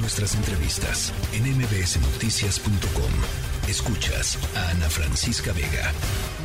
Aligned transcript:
Nuestras 0.00 0.36
entrevistas 0.36 1.12
en 1.32 1.42
mbsnoticias.com. 1.56 3.48
Escuchas 3.68 4.38
a 4.56 4.70
Ana 4.70 4.88
Francisca 4.88 5.52
Vega. 5.52 5.92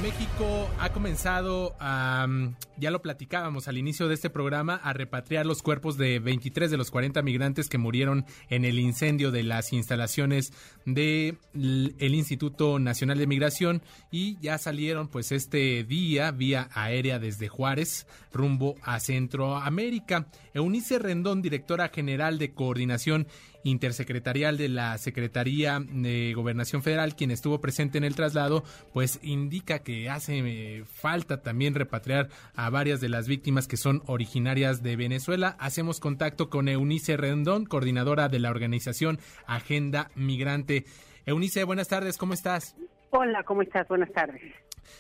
México 0.02 0.70
ha 0.78 0.92
comenzado 0.92 1.74
a, 1.80 2.28
mm, 2.28 2.56
ya 2.76 2.92
lo 2.92 3.02
platicábamos 3.02 3.70
al 3.70 3.78
inicio 3.78 4.10
de 4.10 4.16
este 4.16 4.30
programa, 4.30 4.76
a 4.76 4.92
repatriar 4.92 5.46
los 5.46 5.62
cuerpos 5.62 5.98
de 5.98 6.20
23 6.20 6.70
de 6.70 6.76
los 6.76 6.92
40 6.92 7.22
migrantes 7.22 7.70
que 7.70 7.78
murieron 7.78 8.26
en 8.50 8.66
el 8.66 8.78
incendio 8.78 9.32
de 9.32 9.44
las 9.44 9.72
instalaciones 9.72 10.52
del 10.86 11.38
el 11.54 12.14
Instituto 12.14 12.78
Nacional 12.80 13.20
de 13.20 13.28
Migración 13.28 13.82
y 14.12 14.38
ya 14.42 14.58
salieron 14.58 15.08
pues 15.08 15.32
este 15.32 15.86
día 15.86 16.32
vía 16.32 16.68
aérea 16.74 17.20
desde 17.20 17.48
Juárez 17.48 18.06
rumbo 18.34 18.76
a 18.84 19.00
Centroamérica. 19.00 20.28
Eunice 20.54 21.00
Rendón, 21.00 21.42
directora 21.42 21.88
general 21.88 22.38
de 22.38 22.54
coordinación 22.54 23.28
intersecretarial 23.64 24.58
de 24.58 24.70
la 24.70 24.98
Secretaría 24.98 25.80
de 25.80 26.34
Gobernación 26.34 26.84
Federal, 26.84 27.16
quien 27.16 27.32
estuvo 27.32 27.62
presente 27.62 27.98
en 27.98 28.04
el 28.04 28.16
traslado, 28.16 28.64
pues 28.94 29.20
indica 29.24 29.80
que 29.80 30.10
hace 30.10 30.40
eh, 30.40 30.84
falta 30.86 31.42
también 31.42 31.74
repatriar 31.76 32.30
a 32.56 32.70
varias 32.70 33.02
de 33.02 33.10
las 33.10 33.28
víctimas 33.28 33.68
que 33.68 33.78
son 33.78 34.04
originarias 34.06 34.84
de 34.84 34.96
Venezuela. 34.96 35.56
Hacemos 35.60 36.00
contacto 36.00 36.50
con 36.50 36.68
Eunice 36.68 37.18
Rendón, 37.18 37.66
coordinadora 37.66 38.30
de 38.30 38.40
la 38.40 38.50
organización 38.50 39.20
Agenda 39.46 40.12
Migrante. 40.16 40.86
Eunice, 41.26 41.64
buenas 41.64 41.88
tardes, 41.88 42.18
¿cómo 42.18 42.34
estás? 42.34 42.76
Hola, 43.12 43.44
¿cómo 43.44 43.62
estás? 43.62 43.88
Buenas 43.88 44.12
tardes. 44.12 44.42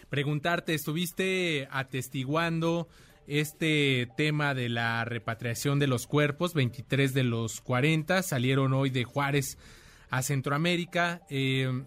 Preguntarte, 0.09 0.73
¿estuviste 0.73 1.67
atestiguando 1.71 2.87
este 3.27 4.09
tema 4.17 4.53
de 4.53 4.69
la 4.69 5.05
repatriación 5.05 5.79
de 5.79 5.87
los 5.87 6.07
cuerpos, 6.07 6.53
23 6.53 7.13
de 7.13 7.23
los 7.23 7.61
40 7.61 8.23
salieron 8.23 8.73
hoy 8.73 8.89
de 8.89 9.03
Juárez 9.03 9.57
a 10.09 10.21
Centroamérica. 10.21 11.21
Eh, 11.29 11.83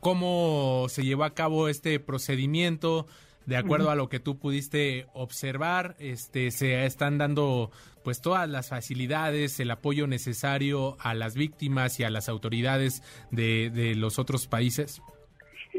¿Cómo 0.00 0.86
se 0.88 1.04
llevó 1.04 1.24
a 1.24 1.34
cabo 1.34 1.68
este 1.68 2.00
procedimiento? 2.00 3.06
De 3.46 3.56
acuerdo 3.56 3.90
a 3.90 3.96
lo 3.96 4.08
que 4.08 4.20
tú 4.20 4.38
pudiste 4.38 5.06
observar, 5.14 5.96
este, 5.98 6.50
se 6.52 6.84
están 6.86 7.18
dando 7.18 7.72
pues 8.04 8.20
todas 8.20 8.48
las 8.48 8.68
facilidades, 8.68 9.58
el 9.58 9.70
apoyo 9.70 10.06
necesario 10.06 10.96
a 11.00 11.14
las 11.14 11.34
víctimas 11.34 11.98
y 11.98 12.04
a 12.04 12.10
las 12.10 12.28
autoridades 12.28 13.02
de, 13.30 13.70
de 13.70 13.94
los 13.94 14.18
otros 14.18 14.46
países. 14.46 15.02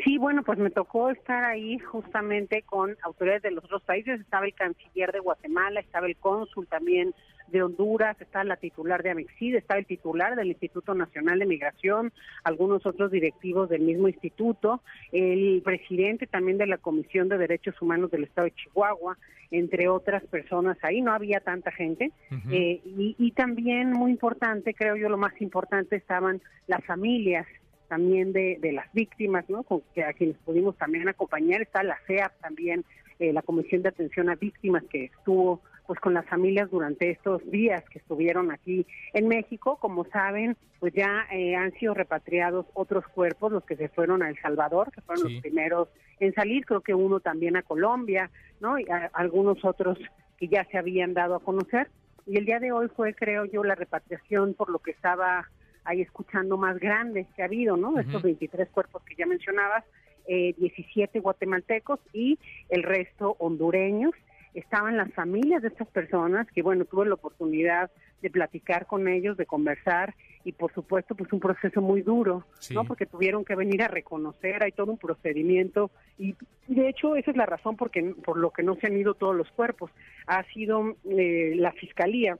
Sí, 0.04 0.18
bueno, 0.18 0.44
pues 0.44 0.58
me 0.58 0.72
tocó 0.72 1.12
estar 1.12 1.44
ahí 1.44 1.78
justamente 1.78 2.64
con 2.64 2.98
autoridades 3.04 3.44
de 3.44 3.52
los 3.52 3.64
otros 3.66 3.84
países. 3.84 4.20
Estaba 4.20 4.46
el 4.46 4.56
canciller 4.56 5.12
de 5.12 5.20
Guatemala, 5.20 5.80
estaba 5.80 6.08
el 6.08 6.16
cónsul 6.16 6.66
también 6.68 7.14
de 7.50 7.62
Honduras, 7.62 8.20
estaba 8.20 8.44
la 8.44 8.56
titular 8.56 9.04
de 9.04 9.12
Amexid, 9.12 9.56
estaba 9.56 9.80
el 9.80 9.86
titular 9.86 10.36
del 10.36 10.48
Instituto 10.48 10.96
Nacional 10.96 11.38
de 11.38 11.46
Migración, 11.46 12.12
algunos 12.44 12.84
otros 12.88 13.12
directivos 13.12 13.70
del 13.70 13.84
mismo 13.84 14.08
instituto, 14.08 14.82
el 15.12 15.62
presidente 15.64 16.26
también 16.26 16.58
de 16.58 16.66
la 16.66 16.80
Comisión 16.80 17.30
de 17.30 17.38
Derechos 17.38 17.80
Humanos 17.80 18.10
del 18.10 18.24
Estado 18.24 18.46
de 18.46 18.56
Chihuahua, 18.56 19.20
entre 19.52 19.88
otras 19.88 20.24
personas 20.24 20.78
ahí, 20.82 21.02
no 21.02 21.14
había 21.14 21.42
tanta 21.42 21.72
gente. 21.72 22.12
eh, 22.50 22.82
y, 22.84 23.16
y 23.20 23.32
también 23.34 23.92
muy 23.92 24.10
importante, 24.10 24.74
creo 24.74 24.96
yo 24.96 25.08
lo 25.10 25.18
más 25.18 25.40
importante, 25.40 25.96
estaban 25.96 26.42
las 26.66 26.84
familias 26.86 27.46
también 27.88 28.34
de, 28.34 28.58
de 28.62 28.72
las 28.74 28.92
víctimas, 28.94 29.50
¿no? 29.50 29.64
Con, 29.64 29.82
que 29.94 30.04
a 30.04 30.14
quienes 30.14 30.38
pudimos 30.38 30.78
también 30.78 31.08
acompañar, 31.10 31.62
está 31.62 31.84
la 31.84 31.98
CEAP 32.08 32.32
también, 32.42 32.84
eh, 33.20 33.34
la 33.34 33.42
Comisión 33.42 33.82
de 33.84 33.90
Atención 33.90 34.30
a 34.30 34.36
Víctimas 34.36 34.84
que 34.90 35.06
estuvo 35.06 35.62
pues 35.86 36.00
con 36.00 36.14
las 36.14 36.26
familias 36.28 36.72
durante 36.72 37.10
estos 37.12 37.46
días 37.52 37.84
que 37.90 38.00
estuvieron 38.00 38.52
aquí 38.52 38.88
en 39.14 39.28
México. 39.28 39.78
Como 39.82 40.06
saben, 40.06 40.56
pues 40.80 40.94
ya 40.94 41.26
eh, 41.30 41.56
han 41.58 41.74
sido 41.74 41.94
repatriados 41.94 42.66
otros 42.74 43.06
cuerpos, 43.10 43.52
los 43.52 43.66
que 43.66 43.76
se 43.76 43.90
fueron 43.90 44.24
a 44.24 44.30
El 44.30 44.40
Salvador, 44.40 44.92
que 44.94 45.02
fueron 45.02 45.28
Sí. 45.28 45.34
los 45.34 45.42
primeros 45.42 45.90
en 46.22 46.34
salir, 46.36 46.66
creo 46.66 46.80
que 46.82 46.94
uno 46.94 47.20
también 47.20 47.58
a 47.58 47.64
Colombia, 47.64 48.32
¿no? 48.62 48.80
Y 48.80 48.86
a- 48.90 49.12
algunos 49.14 49.64
otros 49.66 49.98
que 50.38 50.48
ya 50.48 50.64
se 50.72 50.78
habían 50.78 51.14
dado 51.14 51.36
a 51.36 51.42
conocer. 51.44 51.90
Y 52.26 52.38
el 52.38 52.46
día 52.46 52.60
de 52.62 52.72
hoy 52.72 52.88
fue, 52.96 53.14
creo 53.14 53.44
yo, 53.44 53.66
la 53.66 53.76
repatriación 53.76 54.54
por 54.54 54.70
lo 54.70 54.80
que 54.80 54.92
estaba 54.92 55.50
ahí 55.86 56.02
escuchando 56.02 56.58
más 56.58 56.80
grande 56.80 57.26
que 57.36 57.42
ha 57.42 57.46
habido, 57.46 57.78
¿no? 57.78 58.00
Estos 58.00 58.16
Ujú. 58.16 58.24
23 58.26 58.70
cuerpos 58.70 59.04
que 59.04 59.16
ya 59.16 59.26
mencionabas, 59.26 59.84
eh, 60.28 60.54
17 60.58 61.20
guatemaltecos 61.20 62.00
y 62.14 62.40
el 62.70 62.84
resto 62.84 63.36
hondureños. 63.40 64.14
Estaban 64.54 64.98
las 64.98 65.12
familias 65.14 65.62
de 65.64 65.70
estas 65.70 65.88
personas, 65.88 66.48
que 66.52 66.62
bueno, 66.62 66.86
tuve 66.86 67.08
la 67.08 67.16
oportunidad 67.16 67.92
de 68.22 68.30
platicar 68.30 68.86
con 68.86 69.08
ellos, 69.08 69.36
de 69.36 69.46
conversar 69.46 70.14
y 70.46 70.52
por 70.54 70.74
supuesto 70.74 71.16
pues 71.16 71.32
un 71.34 71.40
proceso 71.40 71.82
muy 71.82 72.02
duro, 72.02 72.46
Sí. 72.60 72.74
¿no? 72.74 72.86
Porque 72.86 73.06
tuvieron 73.06 73.44
que 73.44 73.56
venir 73.56 73.82
a 73.84 73.88
reconocer, 73.88 74.64
hay 74.64 74.72
todo 74.72 74.92
un 74.92 74.98
procedimiento 74.98 75.92
y 76.18 76.36
y 76.70 76.76
de 76.76 76.88
hecho 76.88 77.18
esa 77.18 77.32
es 77.32 77.36
la 77.36 77.46
razón 77.46 77.76
porque, 77.76 78.16
por 78.24 78.38
lo 78.38 78.52
que 78.52 78.64
no 78.64 78.76
se 78.76 78.88
han 78.88 78.96
ido 78.98 79.16
todos 79.16 79.36
los 79.36 79.52
cuerpos. 79.52 79.92
Ha 80.28 80.44
sido 80.54 80.96
eh, 81.10 81.56
la 81.58 81.74
Fiscalía 81.74 82.38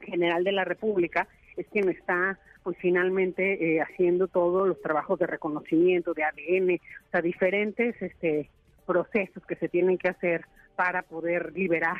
General 0.00 0.42
de 0.42 0.52
la 0.52 0.64
República 0.64 1.28
es 1.54 1.66
quien 1.66 1.90
está 1.90 2.38
pues 2.68 2.76
finalmente 2.82 3.76
eh, 3.76 3.80
haciendo 3.80 4.28
todos 4.28 4.68
los 4.68 4.78
trabajos 4.82 5.18
de 5.18 5.26
reconocimiento 5.26 6.12
de 6.12 6.22
ADN, 6.22 6.74
o 6.74 7.10
sea, 7.10 7.22
diferentes 7.22 7.96
este 8.02 8.50
procesos 8.84 9.42
que 9.46 9.56
se 9.56 9.70
tienen 9.70 9.96
que 9.96 10.08
hacer 10.08 10.44
para 10.76 11.00
poder 11.00 11.54
liberar 11.54 11.96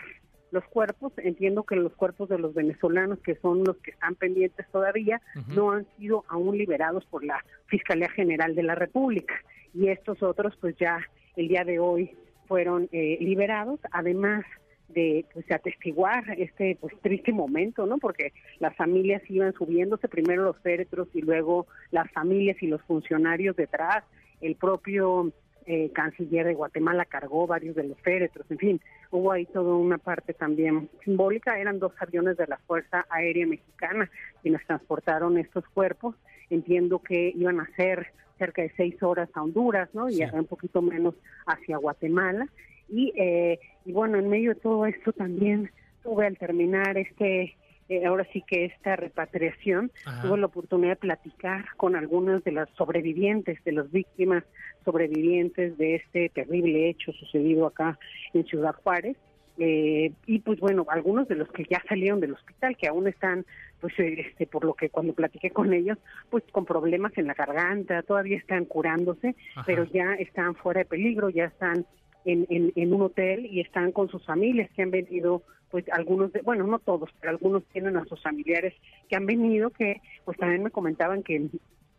los 0.50 0.62
cuerpos. 0.64 1.14
Entiendo 1.16 1.62
que 1.62 1.74
los 1.74 1.94
cuerpos 1.94 2.28
de 2.28 2.36
los 2.38 2.52
venezolanos, 2.52 3.18
que 3.20 3.36
son 3.36 3.64
los 3.64 3.78
que 3.78 3.92
están 3.92 4.14
pendientes 4.14 4.66
todavía, 4.70 5.22
no 5.56 5.70
han 5.70 5.86
sido 5.96 6.26
aún 6.28 6.58
liberados 6.58 7.06
por 7.06 7.24
la 7.24 7.42
Fiscalía 7.64 8.10
General 8.10 8.54
de 8.54 8.64
la 8.64 8.74
República. 8.74 9.36
Y 9.72 9.88
estos 9.88 10.22
otros, 10.22 10.54
pues 10.60 10.76
ya 10.76 10.98
el 11.36 11.48
día 11.48 11.64
de 11.64 11.78
hoy 11.78 12.14
fueron 12.46 12.90
eh, 12.92 13.16
liberados, 13.22 13.80
además 13.90 14.44
de 14.88 15.24
pues, 15.32 15.50
atestiguar 15.50 16.24
este 16.38 16.76
pues 16.80 16.94
triste 17.00 17.32
momento, 17.32 17.86
¿no? 17.86 17.98
Porque 17.98 18.32
las 18.58 18.74
familias 18.76 19.22
iban 19.28 19.52
subiéndose, 19.52 20.08
primero 20.08 20.44
los 20.44 20.58
féretros 20.58 21.08
y 21.14 21.22
luego 21.22 21.66
las 21.90 22.10
familias 22.12 22.56
y 22.62 22.66
los 22.66 22.82
funcionarios 22.82 23.56
detrás, 23.56 24.04
el 24.40 24.56
propio 24.56 25.32
eh, 25.66 25.90
canciller 25.92 26.46
de 26.46 26.54
Guatemala 26.54 27.04
cargó 27.04 27.46
varios 27.46 27.76
de 27.76 27.84
los 27.84 28.00
féretros, 28.00 28.50
en 28.50 28.58
fin, 28.58 28.80
hubo 29.10 29.32
ahí 29.32 29.44
toda 29.46 29.74
una 29.74 29.98
parte 29.98 30.32
también 30.32 30.88
simbólica, 31.04 31.58
eran 31.58 31.78
dos 31.78 31.92
aviones 32.00 32.36
de 32.38 32.46
la 32.46 32.56
Fuerza 32.58 33.04
Aérea 33.10 33.46
Mexicana 33.46 34.10
quienes 34.40 34.64
transportaron 34.66 35.36
estos 35.36 35.68
cuerpos, 35.68 36.14
entiendo 36.48 37.00
que 37.00 37.32
iban 37.36 37.60
a 37.60 37.68
ser 37.76 38.12
cerca 38.38 38.62
de 38.62 38.72
seis 38.76 39.02
horas 39.02 39.28
a 39.34 39.42
Honduras, 39.42 39.88
¿no? 39.92 40.08
Y 40.08 40.22
un 40.22 40.46
poquito 40.46 40.80
menos 40.80 41.14
hacia 41.46 41.76
Guatemala. 41.76 42.46
Y, 42.88 43.12
eh, 43.16 43.58
y 43.84 43.92
bueno, 43.92 44.18
en 44.18 44.28
medio 44.28 44.54
de 44.54 44.60
todo 44.60 44.86
esto 44.86 45.12
también 45.12 45.70
tuve 46.02 46.26
al 46.26 46.38
terminar 46.38 46.96
este, 46.96 47.56
eh, 47.88 48.04
ahora 48.04 48.26
sí 48.32 48.42
que 48.46 48.66
esta 48.66 48.96
repatriación, 48.96 49.90
Ajá. 50.04 50.22
tuve 50.22 50.38
la 50.38 50.46
oportunidad 50.46 50.90
de 50.90 50.96
platicar 50.96 51.64
con 51.76 51.96
algunas 51.96 52.44
de 52.44 52.52
las 52.52 52.68
sobrevivientes, 52.76 53.62
de 53.64 53.72
las 53.72 53.90
víctimas 53.90 54.44
sobrevivientes 54.84 55.78
de 55.78 55.96
este 55.96 56.28
terrible 56.28 56.90
hecho 56.90 57.12
sucedido 57.12 57.66
acá 57.66 57.98
en 58.34 58.44
Ciudad 58.44 58.74
Juárez. 58.82 59.16
Eh, 59.60 60.12
y 60.26 60.38
pues 60.38 60.60
bueno, 60.60 60.86
algunos 60.88 61.26
de 61.28 61.34
los 61.34 61.48
que 61.48 61.64
ya 61.68 61.82
salieron 61.88 62.20
del 62.20 62.34
hospital, 62.34 62.76
que 62.76 62.86
aún 62.86 63.08
están, 63.08 63.44
pues 63.80 63.92
este, 63.98 64.46
por 64.46 64.64
lo 64.64 64.74
que 64.74 64.88
cuando 64.90 65.14
platiqué 65.14 65.50
con 65.50 65.72
ellos, 65.72 65.98
pues 66.30 66.44
con 66.52 66.64
problemas 66.64 67.16
en 67.16 67.26
la 67.26 67.34
garganta, 67.34 68.02
todavía 68.02 68.36
están 68.36 68.66
curándose, 68.66 69.34
Ajá. 69.56 69.64
pero 69.66 69.84
ya 69.84 70.14
están 70.14 70.54
fuera 70.54 70.80
de 70.80 70.84
peligro, 70.84 71.30
ya 71.30 71.46
están 71.46 71.86
en, 72.24 72.46
en, 72.50 72.72
en 72.76 72.92
un 72.94 73.02
hotel 73.02 73.46
y 73.46 73.60
están 73.60 73.92
con 73.92 74.08
sus 74.08 74.24
familias 74.24 74.70
que 74.74 74.82
han 74.82 74.90
venido, 74.90 75.42
pues 75.70 75.84
algunos, 75.92 76.32
de, 76.32 76.42
bueno, 76.42 76.66
no 76.66 76.78
todos, 76.78 77.10
pero 77.20 77.30
algunos 77.30 77.64
tienen 77.72 77.96
a 77.96 78.04
sus 78.04 78.22
familiares 78.22 78.74
que 79.08 79.16
han 79.16 79.26
venido, 79.26 79.70
que 79.70 80.00
pues 80.24 80.36
también 80.38 80.62
me 80.62 80.70
comentaban 80.70 81.22
que 81.22 81.48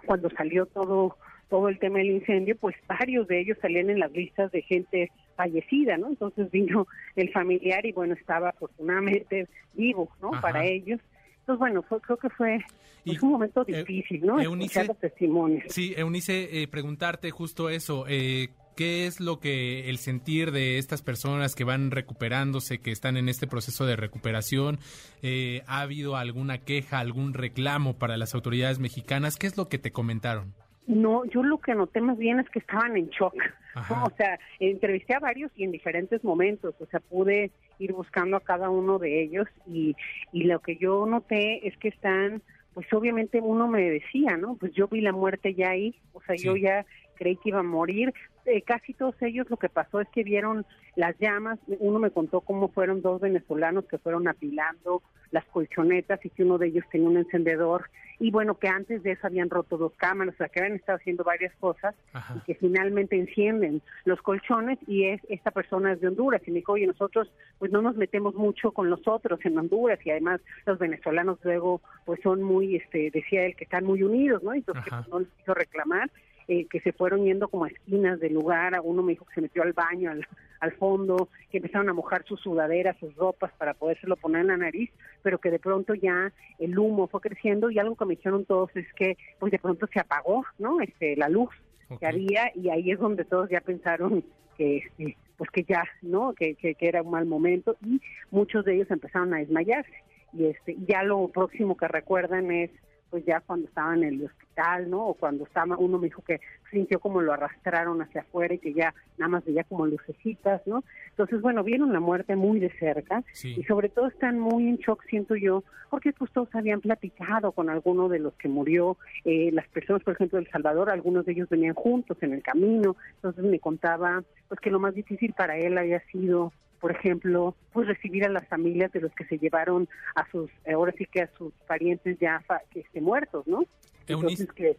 cuando 0.06 0.30
salió 0.32 0.66
todo 0.66 1.16
todo 1.50 1.68
el 1.68 1.80
tema 1.80 1.98
del 1.98 2.12
incendio, 2.12 2.56
pues 2.58 2.76
varios 2.88 3.28
de 3.28 3.40
ellos 3.42 3.58
salían 3.60 3.90
en 3.90 3.98
las 3.98 4.12
listas 4.12 4.52
de 4.52 4.62
gente 4.62 5.12
fallecida, 5.36 5.98
¿no? 5.98 6.08
Entonces 6.10 6.52
vino 6.52 6.86
el 7.16 7.32
familiar 7.32 7.84
y 7.88 7.92
bueno, 7.92 8.14
estaba 8.14 8.50
afortunadamente 8.50 9.48
vivo, 9.74 10.12
¿no? 10.22 10.30
Ajá. 10.32 10.42
Para 10.42 10.66
ellos. 10.68 11.00
Entonces, 11.40 11.58
bueno, 11.60 11.82
fue, 11.82 12.00
creo 12.02 12.18
que 12.18 12.30
fue 12.30 12.60
Y, 13.04 13.12
pues, 13.14 13.24
un 13.24 13.32
momento 13.32 13.66
eh, 13.68 13.78
difícil, 13.84 14.24
¿no? 14.24 14.40
Eunice- 14.40 14.66
Escuchar 14.66 14.88
los 14.90 15.00
testimonios. 15.00 15.64
Sí, 15.70 15.96
Eunice, 15.98 16.62
eh, 16.62 16.68
preguntarte 16.68 17.32
justo 17.32 17.68
eso. 17.72 18.06
Eh, 18.08 18.50
¿Qué 18.76 19.08
es 19.08 19.20
lo 19.20 19.40
que 19.40 19.90
el 19.90 19.98
sentir 19.98 20.52
de 20.52 20.78
estas 20.78 21.02
personas 21.02 21.56
que 21.56 21.64
van 21.64 21.92
recuperándose, 21.92 22.80
que 22.80 22.92
están 22.92 23.18
en 23.18 23.28
este 23.28 23.48
proceso 23.48 23.86
de 23.86 23.96
recuperación? 23.96 24.80
Eh, 25.22 25.64
¿Ha 25.68 25.82
habido 25.82 26.16
alguna 26.16 26.60
queja, 26.60 27.00
algún 27.00 27.34
reclamo 27.34 27.98
para 27.98 28.18
las 28.18 28.36
autoridades 28.36 28.80
mexicanas? 28.80 29.38
¿Qué 29.38 29.48
es 29.48 29.58
lo 29.58 29.68
que 29.68 29.80
te 29.80 29.92
comentaron? 29.92 30.54
No, 30.88 31.24
yo 31.26 31.44
lo 31.44 31.60
que 31.60 31.76
noté 31.76 32.02
más 32.02 32.18
bien 32.18 32.40
es 32.40 32.50
que 32.50 32.60
estaban 32.60 32.98
en 32.98 33.10
shock. 33.10 33.36
O 34.04 34.12
sea, 34.18 34.38
entrevisté 34.60 35.14
a 35.14 35.20
varios 35.20 35.52
y 35.56 35.64
en 35.64 35.72
diferentes 35.72 36.24
momentos, 36.24 36.76
o 36.80 36.86
sea, 36.88 37.00
pude 37.00 37.52
ir 37.78 37.94
buscando 37.94 38.36
a 38.36 38.42
cada 38.42 38.70
uno 38.70 38.98
de 38.98 39.22
ellos 39.24 39.48
y, 39.68 39.96
y 40.34 40.46
lo 40.46 40.60
que 40.60 40.76
yo 40.76 41.06
noté 41.06 41.66
es 41.66 41.78
que 41.78 41.88
están 41.90 42.42
pues 42.74 42.94
obviamente 42.94 43.42
uno 43.42 43.68
me 43.68 43.90
decía, 43.90 44.38
¿no? 44.38 44.56
Pues 44.56 44.74
yo 44.74 44.88
vi 44.88 45.02
la 45.02 45.12
muerte 45.12 45.54
ya 45.54 45.72
ahí, 45.72 45.96
o 46.14 46.22
sea, 46.22 46.36
yo 46.36 46.56
ya 46.56 46.86
creí 47.20 47.36
que 47.36 47.50
iba 47.50 47.60
a 47.60 47.64
morir. 47.64 48.14
Eh, 48.46 48.62
casi 48.64 48.94
todos 48.94 49.22
ellos 49.22 49.48
lo 49.50 49.58
que 49.58 49.70
pasó 49.70 50.00
es 50.00 50.08
que 50.10 50.24
vieron 50.24 50.66
las 50.96 51.16
llamas. 51.20 51.60
Uno 51.80 52.00
me 52.00 52.10
contó 52.10 52.42
cómo 52.42 52.70
fueron 52.70 53.02
dos 53.02 53.22
venezolanos 53.22 53.86
que 53.86 54.00
fueron 54.00 54.28
apilando 54.28 55.04
las 55.32 55.46
colchonetas 55.46 56.26
y 56.26 56.30
que 56.30 56.44
uno 56.44 56.58
de 56.58 56.68
ellos 56.68 56.86
tenía 56.90 57.10
un 57.10 57.18
encendedor. 57.18 57.90
Y 58.22 58.32
bueno, 58.32 58.56
que 58.56 58.68
antes 58.68 59.04
de 59.04 59.12
eso 59.12 59.28
habían 59.28 59.50
roto 59.50 59.78
dos 59.78 59.94
cámaras, 59.96 60.34
o 60.34 60.38
sea, 60.38 60.50
que 60.50 60.60
habían 60.60 60.76
estado 60.76 60.98
haciendo 60.98 61.24
varias 61.24 61.54
cosas 61.56 61.96
y 62.36 62.40
que 62.42 62.56
finalmente 62.56 63.16
encienden 63.16 63.82
los 64.06 64.22
colchones. 64.22 64.80
Y 64.88 65.06
es 65.06 65.22
esta 65.30 65.52
persona 65.52 65.94
es 65.94 66.02
de 66.02 66.08
Honduras. 66.08 66.42
Y 66.46 66.52
me 66.52 66.60
dijo, 66.60 66.74
oye, 66.74 66.88
nosotros 66.88 67.32
pues 67.60 67.72
no 67.72 67.82
nos 67.82 67.96
metemos 67.96 68.34
mucho 68.36 68.72
con 68.72 68.90
los 68.90 69.08
otros 69.08 69.40
en 69.46 69.58
Honduras. 69.58 70.00
Y 70.06 70.12
además 70.12 70.42
los 70.66 70.80
venezolanos 70.80 71.40
luego 71.44 71.82
pues 72.06 72.20
son 72.22 72.42
muy, 72.42 72.78
este 72.78 73.12
decía 73.12 73.46
él, 73.46 73.56
que 73.56 73.66
están 73.66 73.86
muy 73.86 74.02
unidos, 74.04 74.42
¿no? 74.44 74.54
Entonces 74.54 74.92
no 75.10 75.20
les 75.20 75.30
quiso 75.38 75.54
reclamar 75.54 76.10
eh, 76.52 76.66
que 76.66 76.80
se 76.80 76.94
fueron 76.94 77.26
yendo 77.26 77.48
como 77.48 77.66
a 77.66 77.68
esquinas 77.68 78.20
del 78.20 78.34
lugar, 78.34 78.74
a 78.74 78.82
uno 78.82 79.04
me 79.04 79.12
dijo 79.12 79.24
que 79.24 79.36
se 79.36 79.42
metió 79.42 79.62
al 79.62 79.74
baño, 79.74 80.10
al, 80.10 80.26
al 80.60 80.72
fondo, 80.72 81.30
que 81.52 81.58
empezaron 81.58 81.90
a 81.90 81.94
mojar 81.94 82.26
sus 82.26 82.42
sudaderas, 82.42 82.98
sus 83.00 83.16
ropas 83.16 83.52
para 83.60 83.76
podérselo 83.76 84.16
poner 84.16 84.42
en 84.42 84.48
la 84.48 84.58
nariz, 84.58 84.90
pero 85.22 85.38
que 85.38 85.52
de 85.52 85.60
pronto 85.60 85.94
ya 85.94 86.34
el 86.58 86.80
humo 86.80 87.08
fue 87.08 87.22
creciendo 87.22 87.70
y 87.70 87.78
algo 87.78 87.96
que 87.96 88.06
me 88.06 88.16
dijeron 88.16 88.46
todos 88.46 88.76
es 88.76 88.92
que 88.96 89.16
pues 89.38 89.52
de 89.52 89.60
pronto 89.60 89.86
se 89.94 90.00
apagó, 90.00 90.44
¿no? 90.58 90.82
Este, 90.82 91.16
la 91.16 91.30
luz 91.30 91.52
que 92.00 92.08
había 92.08 92.52
y 92.56 92.70
ahí 92.70 92.90
es 92.90 92.98
donde 92.98 93.26
todos 93.26 93.48
ya 93.52 93.62
pensaron 93.62 94.24
que 94.58 94.78
este, 94.78 95.18
pues 95.38 95.52
que 95.52 95.64
ya, 95.66 95.84
¿no? 96.02 96.34
Que, 96.34 96.56
que, 96.56 96.74
que 96.74 96.88
era 96.88 97.04
un 97.04 97.12
mal 97.12 97.28
momento 97.28 97.78
y 97.86 98.02
muchos 98.32 98.66
de 98.66 98.74
ellos 98.74 98.90
empezaron 98.90 99.36
a 99.36 99.38
desmayarse 99.38 100.04
y 100.34 100.46
este 100.46 100.78
ya 100.88 101.04
lo 101.04 101.28
próximo 101.28 101.78
que 101.78 101.88
recuerdan 101.88 102.50
es 102.50 102.72
pues 103.10 103.26
ya 103.26 103.42
cuando 103.42 103.68
estaba 103.68 103.94
en 103.96 104.04
el 104.04 104.26
hospital, 104.26 104.90
¿no? 104.90 105.08
O 105.08 105.14
cuando 105.14 105.46
estaba, 105.46 105.78
uno 105.78 105.98
me 105.98 106.08
dijo 106.08 106.22
que 106.22 106.40
sintió 106.72 107.00
como 107.00 107.22
lo 107.22 107.34
arrastraron 107.34 108.02
hacia 108.02 108.22
afuera 108.22 108.54
y 108.54 108.60
que 108.60 108.74
ya 108.74 108.94
nada 109.18 109.30
más 109.30 109.46
veía 109.46 109.64
como 109.64 109.88
lucecitas, 109.88 110.66
¿no? 110.68 110.84
Entonces, 111.10 111.42
bueno, 111.42 111.64
vieron 111.64 111.94
la 111.94 112.00
muerte 112.00 112.36
muy 112.36 112.60
de 112.60 112.72
cerca 112.80 113.24
y 113.44 113.64
sobre 113.64 113.90
todo 113.90 114.08
están 114.08 114.40
muy 114.40 114.68
en 114.68 114.78
shock, 114.78 115.04
siento 115.10 115.36
yo, 115.36 115.64
porque 115.90 116.14
pues 116.14 116.32
todos 116.32 116.54
habían 116.54 116.82
platicado 116.82 117.52
con 117.52 117.70
alguno 117.70 118.10
de 118.10 118.20
los 118.20 118.34
que 118.36 118.48
murió, 118.48 118.98
eh, 119.26 119.50
las 119.52 119.68
personas, 119.70 120.04
por 120.04 120.14
ejemplo, 120.14 120.38
de 120.38 120.46
El 120.46 120.52
Salvador, 120.52 120.90
algunos 120.90 121.26
de 121.26 121.34
ellos 121.34 121.50
venían 121.50 121.74
juntos 121.74 122.18
en 122.22 122.34
el 122.34 122.44
camino, 122.44 122.96
entonces 123.16 123.44
me 123.44 123.60
contaba 123.60 124.24
pues 124.48 124.60
que 124.60 124.70
lo 124.70 124.80
más 124.80 124.94
difícil 124.94 125.34
para 125.34 125.58
él 125.58 125.78
había 125.78 126.00
sido 126.12 126.54
por 126.80 126.92
ejemplo, 126.92 127.56
pues 127.74 127.88
recibir 127.88 128.26
a 128.26 128.30
las 128.30 128.48
familias 128.48 128.92
de 128.92 129.02
los 129.02 129.14
que 129.14 129.26
se 129.26 129.38
llevaron 129.38 129.88
a 130.16 130.30
sus, 130.32 130.50
ahora 130.72 130.94
sí 130.98 131.06
que 131.06 131.22
a 131.22 131.30
sus 131.38 131.54
parientes 131.68 132.18
ya 132.20 132.44
que 132.72 132.82
esté 132.82 133.02
muertos, 133.02 133.48
¿no? 133.48 133.64
Entonces 134.08 134.48
que, 134.54 134.76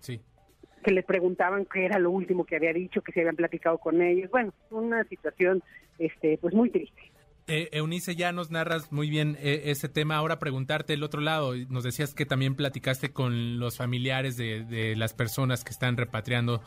que 0.83 0.91
le 0.91 1.03
preguntaban 1.03 1.67
qué 1.67 1.85
era 1.85 1.99
lo 1.99 2.11
último 2.11 2.45
que 2.45 2.57
había 2.57 2.73
dicho, 2.73 3.03
que 3.03 3.13
se 3.13 3.21
habían 3.21 3.37
platicado 3.37 3.79
con 3.79 4.03
ellos. 4.03 4.31
Bueno, 4.31 4.53
una 4.71 5.05
situación 5.05 5.63
este 5.99 6.39
pues 6.39 6.55
muy 6.55 6.71
triste. 6.71 7.01
Eh, 7.47 7.69
Eunice, 7.73 8.15
ya 8.15 8.31
nos 8.31 8.51
narras 8.51 8.93
muy 8.93 9.11
bien 9.11 9.37
eh, 9.41 9.63
ese 9.67 9.89
tema. 9.89 10.17
Ahora 10.17 10.39
preguntarte 10.39 10.95
el 10.95 11.03
otro 11.03 11.21
lado. 11.21 11.55
Nos 11.69 11.83
decías 11.83 12.15
que 12.15 12.25
también 12.25 12.55
platicaste 12.55 13.13
con 13.13 13.59
los 13.59 13.77
familiares 13.77 14.37
de, 14.37 14.65
de 14.65 14.95
las 14.95 15.15
personas 15.15 15.65
que 15.65 15.71
están 15.71 15.97
repatriando 15.97 16.63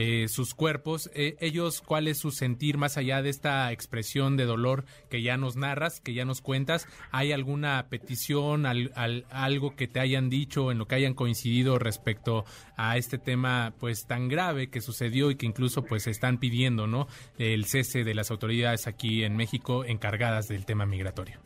eh, 0.00 0.28
sus 0.28 0.54
cuerpos. 0.54 1.10
Eh, 1.12 1.36
ellos, 1.40 1.80
¿cuál 1.80 2.06
es 2.06 2.18
su 2.18 2.30
sentir 2.30 2.78
más 2.78 2.96
allá 2.96 3.20
de 3.20 3.30
esta 3.30 3.72
expresión 3.72 4.36
de 4.36 4.44
dolor 4.44 4.84
que 5.10 5.22
ya 5.22 5.36
nos 5.36 5.56
narras, 5.56 6.00
que 6.00 6.14
ya 6.14 6.24
nos 6.24 6.40
cuentas? 6.40 6.86
¿Hay 7.10 7.32
alguna 7.32 7.84
petición, 7.90 8.64
al, 8.64 8.92
algo 9.28 9.74
que 9.74 9.88
te 9.88 9.98
hayan 9.98 10.30
dicho, 10.30 10.70
en 10.70 10.78
lo 10.78 10.86
que 10.86 10.94
hayan 10.94 11.14
coincidido 11.14 11.80
respecto 11.80 12.44
a 12.76 12.96
este 12.96 13.18
tema 13.18 13.74
pues 13.80 14.06
tan 14.06 14.28
grave 14.28 14.70
que 14.70 14.80
sucedió 14.80 15.32
y 15.32 15.34
que 15.34 15.46
incluso 15.46 15.84
pues 15.84 16.06
están 16.06 16.38
pidiendo, 16.38 16.86
¿no? 16.86 17.08
El 17.36 17.64
cese 17.64 18.04
de 18.04 18.14
las 18.14 18.30
autoridades 18.30 18.86
aquí 18.86 19.24
en 19.24 19.36
México 19.36 19.84
encargadas 19.84 20.46
del 20.46 20.64
tema 20.64 20.86
migratorio. 20.86 21.40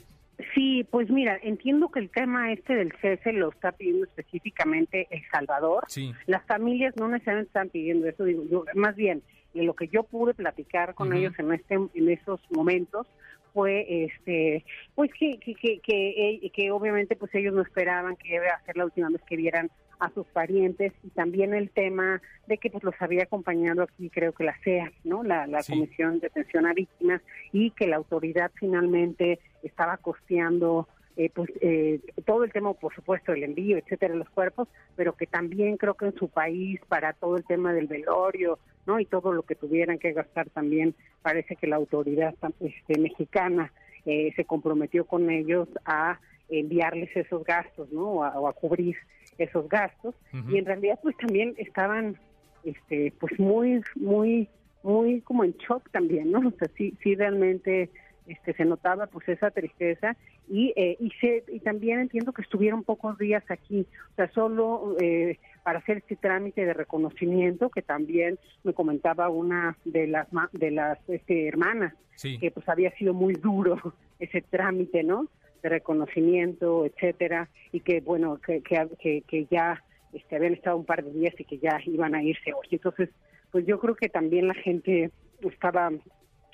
Sí, 0.73 0.85
pues 0.85 1.11
mira, 1.11 1.39
entiendo 1.43 1.91
que 1.91 2.01
el 2.01 2.09
tema 2.09 2.51
este 2.51 2.75
del 2.75 2.95
cese 3.03 3.35
lo 3.35 3.51
está 3.51 3.73
pidiendo 3.73 4.07
específicamente 4.07 5.07
El 5.11 5.21
Salvador. 5.31 5.85
Sí. 5.89 6.15
Las 6.27 6.47
familias 6.47 6.95
no 6.97 7.09
necesariamente 7.09 7.49
están 7.49 7.69
pidiendo 7.69 8.07
eso, 8.07 8.25
digo 8.25 8.43
yo, 8.51 8.65
más 8.75 8.97
bien, 8.97 9.23
lo 9.53 9.75
que 9.75 9.89
yo 9.89 10.03
pude 10.05 10.33
platicar 10.33 10.95
con 10.95 11.13
ellos 11.13 11.35
en 11.39 11.53
este 11.53 11.75
en 11.75 12.09
esos 12.09 12.41
momentos 12.49 13.07
fue 13.53 14.05
este 14.07 14.65
pues 14.95 15.11
que 15.13 15.39
que, 15.39 15.55
que 15.57 15.81
que, 15.83 16.51
que 16.55 16.71
obviamente 16.71 17.17
pues 17.17 17.35
ellos 17.35 17.53
no 17.53 17.61
esperaban 17.61 18.17
que 18.17 18.35
iba 18.35 18.47
a 18.47 18.65
ser 18.65 18.79
la 18.79 18.87
última 18.87 19.11
vez 19.11 19.21
que 19.29 19.37
vieran 19.37 19.71
a 20.03 20.11
sus 20.11 20.27
parientes 20.27 20.93
y 21.05 21.11
también 21.11 21.55
el 21.55 21.71
tema 21.71 22.21
de 22.49 22.59
que 22.59 22.71
pues 22.71 22.83
los 22.83 22.95
había 22.99 23.23
acompañado 23.23 23.83
aquí 23.83 24.11
creo 24.11 24.33
que 24.33 24.43
la 24.43 24.59
CEA, 24.65 24.91
¿no? 25.05 25.23
La, 25.23 25.47
Comisión 25.65 26.19
de 26.19 26.27
Atención 26.27 26.67
a 26.67 26.75
Víctimas 26.75 27.23
y 27.53 27.71
que 27.71 27.87
la 27.87 27.97
autoridad 27.97 28.51
finalmente 28.55 29.39
estaba 29.63 29.97
costeando 29.99 30.89
eh, 31.17 31.31
pues 31.33 31.51
eh, 31.61 32.01
todo 32.25 32.43
el 32.43 32.53
tema, 32.53 32.73
por 32.73 32.93
supuesto, 32.95 33.33
el 33.33 33.45
envío, 33.45 33.77
etcétera, 33.77 34.15
de 34.15 34.19
los 34.19 34.31
cuerpos, 34.31 34.67
pero 34.97 35.15
que 35.15 35.27
también 35.27 35.77
creo 35.77 35.95
que 35.95 36.07
en 36.07 36.15
su 36.17 36.29
país 36.29 36.81
para 36.89 37.13
todo 37.13 37.37
el 37.37 37.45
tema 37.45 37.73
del 37.73 37.87
velorio, 37.87 38.59
¿no? 38.87 38.99
Y 38.99 39.05
todo 39.05 39.33
lo 39.33 39.43
que 39.43 39.55
tuvieran 39.55 40.01
que 40.01 40.13
gastar 40.13 40.51
también, 40.51 40.97
parece 41.23 41.55
que 41.55 41.69
la 41.69 41.77
autoridad 41.77 42.35
este, 42.61 42.99
mexicana 42.99 43.73
eh, 44.05 44.33
se 44.35 44.45
comprometió 44.47 45.05
con 45.05 45.31
ellos 45.31 45.69
a 45.85 46.19
enviarles 46.49 47.15
esos 47.17 47.45
gastos, 47.45 47.91
¿no? 47.93 48.05
O 48.13 48.49
a, 48.49 48.53
cubrir 48.53 48.97
esos 49.39 49.69
gastos. 49.69 50.15
Y 50.49 50.59
en 50.59 50.67
realidad, 50.67 50.99
pues 51.03 51.17
también 51.17 51.55
estaban, 51.59 52.17
este, 52.65 53.13
pues 53.19 53.39
muy, 53.39 53.83
muy, 53.97 54.49
muy 54.83 55.21
como 55.23 55.45
en 55.45 55.53
shock 55.59 55.91
también, 55.91 56.31
¿no? 56.31 56.41
O 56.41 56.53
sea, 56.53 56.69
sí, 56.77 56.95
sí 57.03 57.15
realmente 57.15 57.91
este, 58.27 58.55
se 58.55 58.65
notaba 58.65 59.07
pues 59.07 59.29
esa 59.29 59.51
tristeza 59.51 60.17
y 60.49 60.73
eh, 60.77 60.97
y, 61.01 61.11
se, 61.21 61.45
y 61.49 61.61
también 61.61 61.99
entiendo 61.99 62.33
que 62.33 62.43
estuvieron 62.43 62.85
pocos 62.85 63.19
días 63.19 63.43
aquí, 63.49 63.87
o 64.13 64.15
sea, 64.15 64.31
solo 64.33 64.97
eh, 65.01 65.39
para 65.65 65.81
hacer 65.81 65.99
este 65.99 66.17
trámite 66.17 66.65
de 66.65 66.75
reconocimiento 66.75 67.69
que 67.69 67.83
también 67.83 68.39
me 68.63 68.75
comentaba 68.75 69.29
una 69.29 69.77
de 69.85 70.07
las 70.07 70.29
de 70.53 70.71
las 70.71 70.99
este, 71.09 71.49
hermanas 71.49 71.95
que 72.39 72.51
pues 72.53 72.69
había 72.69 72.93
sido 72.93 73.15
muy 73.15 73.35
duro 73.35 73.77
ese 74.21 74.43
trámite, 74.43 75.03
¿no? 75.03 75.29
De 75.63 75.69
reconocimiento, 75.69 76.85
etcétera, 76.87 77.49
y 77.73 77.81
que 77.81 78.01
bueno, 78.01 78.41
que, 78.41 78.63
que, 78.63 79.23
que, 79.23 79.47
ya 79.51 79.83
este, 80.13 80.37
habían 80.37 80.55
estado 80.55 80.77
un 80.77 80.85
par 80.85 81.05
de 81.05 81.13
días 81.13 81.35
y 81.39 81.45
que 81.45 81.59
ya 81.59 81.81
iban 81.87 82.15
a 82.15 82.23
irse 82.23 82.53
hoy. 82.53 82.67
Entonces, 82.71 83.11
pues 83.51 83.67
yo 83.67 83.79
creo 83.79 83.95
que 83.95 84.09
también 84.09 84.49
la 84.49 84.55
gente 84.55 85.11
estaba 85.41 85.91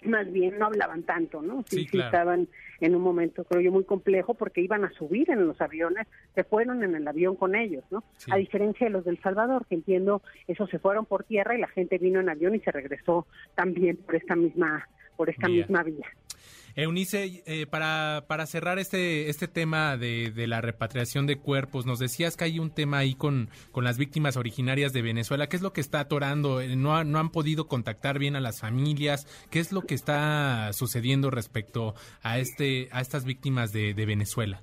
más 0.05 0.31
bien 0.31 0.59
no 0.59 0.67
hablaban 0.67 1.03
tanto, 1.03 1.43
¿no? 1.43 1.65
Sí, 1.67 1.87
sí, 1.91 1.99
estaban 1.99 2.49
en 2.81 2.95
un 2.95 3.03
momento, 3.03 3.45
creo 3.45 3.61
yo, 3.61 3.73
muy 3.73 3.85
complejo 3.85 4.35
porque 4.35 4.61
iban 4.61 4.85
a 4.85 4.93
subir 4.93 5.31
en 5.31 5.47
los 5.47 5.61
aviones, 5.61 6.07
se 6.35 6.45
fueron 6.45 6.85
en 6.85 6.95
el 6.95 7.07
avión 7.09 7.35
con 7.37 7.57
ellos, 7.57 7.85
¿no? 7.91 8.05
A 8.31 8.37
diferencia 8.37 8.87
de 8.87 8.93
los 8.93 9.05
del 9.05 9.21
Salvador, 9.21 9.67
que 9.67 9.75
entiendo, 9.75 10.23
esos 10.47 10.71
se 10.71 10.79
fueron 10.79 11.05
por 11.05 11.25
tierra 11.25 11.57
y 11.57 11.61
la 11.61 11.69
gente 11.69 11.99
vino 11.99 12.21
en 12.21 12.29
avión 12.29 12.55
y 12.55 12.61
se 12.61 12.71
regresó 12.71 13.27
también 13.55 13.97
por 13.97 14.15
esta 14.15 14.37
misma, 14.37 14.89
por 15.17 15.31
esta 15.31 15.49
misma 15.49 15.83
vía. 15.83 16.07
Eunice, 16.79 17.43
eh, 17.45 17.67
para, 17.67 18.27
para 18.29 18.47
cerrar 18.47 18.79
este, 18.79 19.29
este 19.29 19.49
tema 19.49 19.97
de, 19.97 20.31
de, 20.31 20.47
la 20.47 20.61
repatriación 20.61 21.27
de 21.27 21.37
cuerpos, 21.37 21.87
nos 21.87 21.99
decías 21.99 22.37
que 22.37 22.45
hay 22.45 22.61
un 22.61 22.71
tema 22.71 22.99
ahí 22.99 23.17
con, 23.17 23.49
con 23.73 23.83
las 23.83 23.99
víctimas 23.99 24.37
originarias 24.37 24.93
de 24.93 25.03
Venezuela. 25.03 25.49
¿Qué 25.49 25.57
es 25.57 25.63
lo 25.63 25.73
que 25.73 25.81
está 25.81 25.99
atorando? 25.99 26.61
Eh, 26.61 26.77
¿No, 26.77 27.03
¿No 27.03 27.19
han 27.19 27.31
podido 27.31 27.67
contactar 27.67 28.21
bien 28.21 28.37
a 28.37 28.41
las 28.41 28.61
familias? 28.61 29.27
¿Qué 29.51 29.59
es 29.59 29.73
lo 29.73 29.83
que 29.83 29.97
está 29.97 30.73
sucediendo 30.73 31.33
respecto 31.33 31.95
a, 32.23 32.39
este, 32.39 32.87
a 32.93 33.01
estas 33.01 33.25
víctimas 33.25 33.73
de, 33.73 33.93
de 33.93 34.07
Venezuela? 34.07 34.63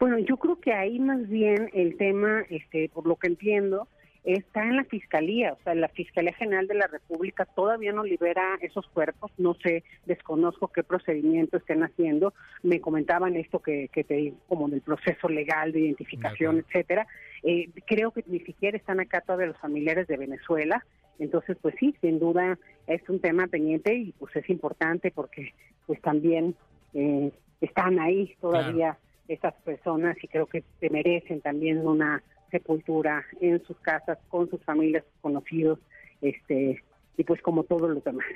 Bueno, 0.00 0.18
yo 0.18 0.38
creo 0.38 0.58
que 0.58 0.72
ahí 0.72 0.98
más 0.98 1.28
bien 1.28 1.68
el 1.74 1.98
tema, 1.98 2.46
este, 2.48 2.88
por 2.88 3.06
lo 3.06 3.16
que 3.16 3.26
entiendo, 3.26 3.88
está 4.26 4.64
en 4.64 4.76
la 4.76 4.84
Fiscalía, 4.84 5.52
o 5.52 5.62
sea, 5.62 5.74
la 5.76 5.88
Fiscalía 5.88 6.32
General 6.32 6.66
de 6.66 6.74
la 6.74 6.88
República 6.88 7.44
todavía 7.44 7.92
no 7.92 8.02
libera 8.02 8.58
esos 8.60 8.84
cuerpos, 8.88 9.30
no 9.38 9.54
sé, 9.54 9.84
desconozco 10.04 10.68
qué 10.68 10.82
procedimiento 10.82 11.56
estén 11.56 11.84
haciendo, 11.84 12.34
me 12.64 12.80
comentaban 12.80 13.36
esto 13.36 13.60
que, 13.60 13.88
que 13.88 14.02
te 14.02 14.14
digo, 14.14 14.36
como 14.48 14.68
del 14.68 14.80
proceso 14.80 15.28
legal 15.28 15.70
de 15.70 15.80
identificación, 15.80 16.58
etcétera, 16.58 17.06
eh, 17.44 17.70
creo 17.86 18.10
que 18.10 18.24
ni 18.26 18.40
siquiera 18.40 18.76
están 18.76 18.98
acá 18.98 19.20
todavía 19.20 19.46
los 19.46 19.58
familiares 19.58 20.08
de 20.08 20.16
Venezuela, 20.16 20.84
entonces 21.20 21.56
pues 21.62 21.76
sí, 21.78 21.94
sin 22.00 22.18
duda 22.18 22.58
es 22.88 23.08
un 23.08 23.20
tema 23.20 23.46
pendiente 23.46 23.94
y 23.94 24.12
pues 24.18 24.34
es 24.34 24.50
importante 24.50 25.12
porque 25.12 25.54
pues 25.86 26.00
también 26.02 26.56
eh, 26.94 27.30
están 27.60 28.00
ahí 28.00 28.34
todavía 28.40 28.98
estas 29.28 29.54
personas 29.62 30.16
y 30.20 30.26
creo 30.26 30.46
que 30.46 30.64
se 30.80 30.90
merecen 30.90 31.40
también 31.40 31.86
una 31.86 32.22
sepultura 32.50 33.24
en 33.40 33.62
sus 33.64 33.76
casas, 33.78 34.18
con 34.28 34.48
sus 34.50 34.62
familias, 34.62 35.04
conocidos, 35.20 35.78
este, 36.20 36.82
y 37.16 37.24
pues 37.24 37.40
como 37.42 37.64
todos 37.64 37.90
los 37.90 38.04
demás. 38.04 38.26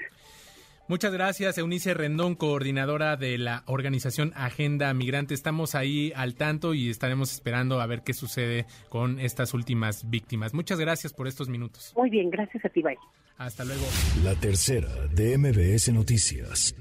Muchas 0.90 1.12
gracias, 1.12 1.56
Eunice 1.56 1.94
Rendón, 1.94 2.34
coordinadora 2.34 3.16
de 3.16 3.38
la 3.38 3.62
organización 3.66 4.32
Agenda 4.34 4.92
Migrante. 4.92 5.34
Estamos 5.34 5.76
ahí 5.76 6.12
al 6.16 6.34
tanto 6.34 6.74
y 6.74 6.90
estaremos 6.90 7.32
esperando 7.32 7.80
a 7.80 7.86
ver 7.86 8.02
qué 8.02 8.12
sucede 8.12 8.66
con 8.88 9.20
estas 9.20 9.54
últimas 9.54 10.10
víctimas. 10.10 10.52
Muchas 10.52 10.80
gracias 10.80 11.12
por 11.12 11.28
estos 11.28 11.48
minutos. 11.48 11.94
Muy 11.96 12.10
bien, 12.10 12.28
gracias 12.28 12.64
a 12.64 12.68
ti, 12.70 12.82
bye. 12.82 12.98
Hasta 13.38 13.64
luego. 13.64 13.84
La 14.24 14.34
tercera 14.34 14.88
de 15.14 15.38
MBS 15.38 15.92
Noticias. 15.92 16.74